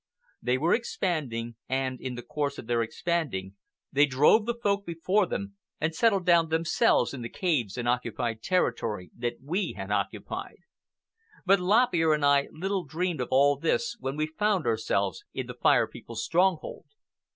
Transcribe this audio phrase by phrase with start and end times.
[0.41, 3.53] They were expanding, and in the course of their expanding
[3.91, 8.37] they drove the Folk before them, and settled down themselves in the caves and occupied
[8.37, 10.57] the territory that we had occupied.
[11.45, 15.45] But Lop Ear and I little dreamed of all this when we found ourselves in
[15.45, 16.85] the Fire People's stronghold.